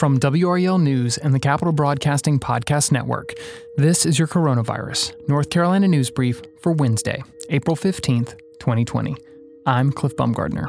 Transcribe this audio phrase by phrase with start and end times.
[0.00, 3.34] From WRAL News and the Capital Broadcasting Podcast Network,
[3.76, 9.14] this is your Coronavirus North Carolina News Brief for Wednesday, April 15th, 2020.
[9.66, 10.64] I'm Cliff Baumgardner.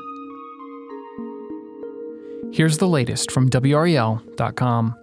[2.53, 4.95] Here's the latest from WRAL.com.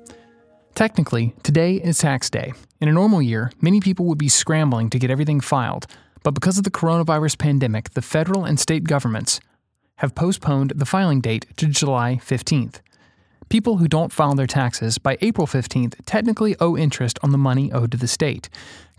[0.75, 2.53] Technically, today is tax day.
[2.83, 5.87] In a normal year, many people would be scrambling to get everything filed,
[6.23, 9.41] but because of the coronavirus pandemic, the federal and state governments
[9.97, 12.81] have postponed the filing date to July 15th.
[13.49, 17.73] People who don't file their taxes by April 15th technically owe interest on the money
[17.73, 18.51] owed to the state.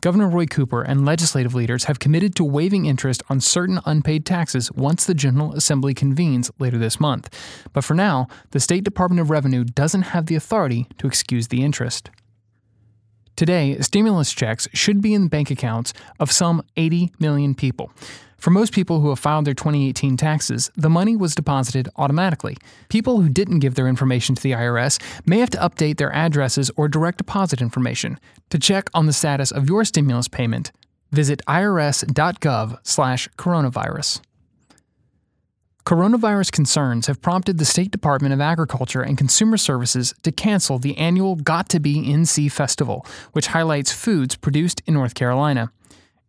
[0.02, 4.72] Governor Roy Cooper and legislative leaders have committed to waiving interest on certain unpaid taxes
[4.72, 7.30] once the General Assembly convenes later this month.
[7.74, 11.64] But for now, the State Department of Revenue doesn't have the authority to excuse the
[11.64, 12.10] interest.
[13.40, 17.90] Today, stimulus checks should be in bank accounts of some 80 million people.
[18.38, 22.58] For most people who have filed their 2018 taxes, the money was deposited automatically.
[22.90, 26.70] People who didn't give their information to the IRS may have to update their addresses
[26.76, 28.20] or direct deposit information.
[28.50, 30.74] To check on the status of your stimulus payment,
[31.14, 34.20] visit irs.gov/coronavirus.
[35.90, 40.96] Coronavirus concerns have prompted the State Department of Agriculture and Consumer Services to cancel the
[41.00, 45.72] annual Got to Be NC Festival, which highlights foods produced in North Carolina.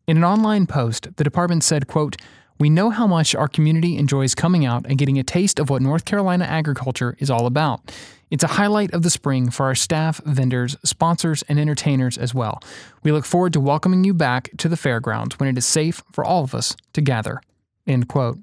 [0.07, 2.17] In an online post, the department said, quote,
[2.59, 5.83] we know how much our community enjoys coming out and getting a taste of what
[5.83, 7.93] North Carolina agriculture is all about.
[8.31, 12.63] It's a highlight of the spring for our staff, vendors, sponsors, and entertainers as well.
[13.03, 16.25] We look forward to welcoming you back to the fairgrounds when it is safe for
[16.25, 17.43] all of us to gather.
[17.87, 18.39] End quote.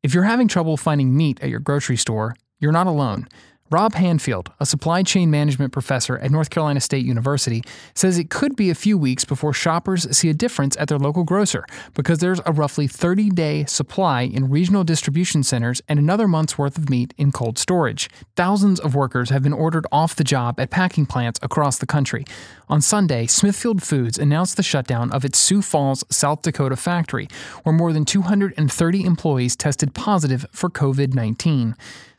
[0.00, 3.26] If you're having trouble finding meat at your grocery store, you're not alone.
[3.70, 7.62] Rob Handfield, a supply chain management professor at North Carolina State University,
[7.94, 11.22] says it could be a few weeks before shoppers see a difference at their local
[11.22, 16.56] grocer because there's a roughly 30 day supply in regional distribution centers and another month's
[16.56, 18.08] worth of meat in cold storage.
[18.36, 22.24] Thousands of workers have been ordered off the job at packing plants across the country.
[22.70, 27.28] On Sunday, Smithfield Foods announced the shutdown of its Sioux Falls, South Dakota factory,
[27.64, 31.74] where more than 230 employees tested positive for COVID 19.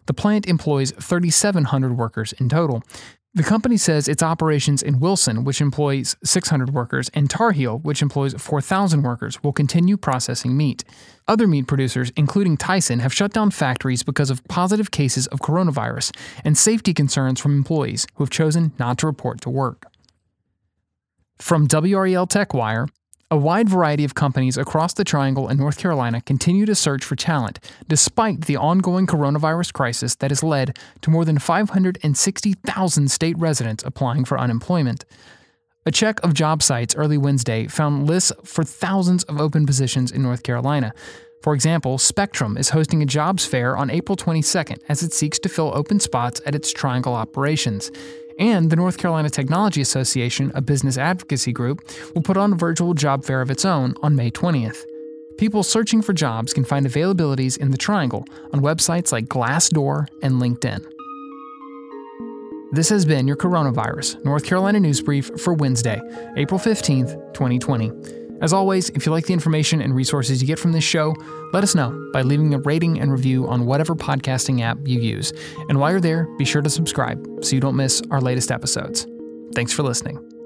[0.09, 2.81] The plant employs 3,700 workers in total.
[3.35, 8.01] The company says its operations in Wilson, which employs 600 workers, and Tar Heel, which
[8.01, 10.83] employs 4,000 workers, will continue processing meat.
[11.27, 16.17] Other meat producers, including Tyson, have shut down factories because of positive cases of coronavirus
[16.43, 19.85] and safety concerns from employees who have chosen not to report to work.
[21.37, 22.87] From WRAL TechWire,
[23.31, 27.15] a wide variety of companies across the Triangle and North Carolina continue to search for
[27.15, 33.83] talent, despite the ongoing coronavirus crisis that has led to more than 560,000 state residents
[33.85, 35.05] applying for unemployment.
[35.85, 40.23] A check of job sites early Wednesday found lists for thousands of open positions in
[40.23, 40.91] North Carolina.
[41.43, 45.49] For example, Spectrum is hosting a jobs fair on April 22nd as it seeks to
[45.49, 47.91] fill open spots at its Triangle operations.
[48.39, 51.81] And the North Carolina Technology Association, a business advocacy group,
[52.15, 54.85] will put on a virtual job fair of its own on May 20th.
[55.37, 60.35] People searching for jobs can find availabilities in the Triangle on websites like Glassdoor and
[60.35, 60.85] LinkedIn.
[62.71, 65.99] This has been your Coronavirus North Carolina News Brief for Wednesday,
[66.37, 68.18] April 15th, 2020.
[68.41, 71.15] As always, if you like the information and resources you get from this show,
[71.51, 75.33] let us know by leaving a rating and review on whatever podcasting app you use.
[75.67, 79.05] And while you're there, be sure to subscribe so you don't miss our latest episodes.
[79.53, 80.38] Thanks for listening.